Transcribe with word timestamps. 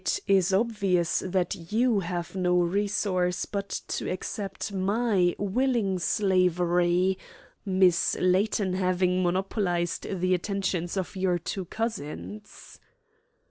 "It 0.01 0.19
is 0.25 0.51
obvious 0.51 1.19
that 1.27 1.71
you 1.71 1.99
have 1.99 2.35
no 2.35 2.57
resource 2.57 3.45
but 3.45 3.69
to 3.89 4.09
accept 4.11 4.73
my 4.73 5.35
willing 5.37 5.99
slavery, 5.99 7.19
Miss 7.67 8.17
Layton 8.19 8.73
having 8.73 9.21
monopolised 9.21 10.07
the 10.19 10.33
attentions 10.33 10.97
of 10.97 11.15
your 11.15 11.37
two 11.37 11.65
cousins." 11.65 12.79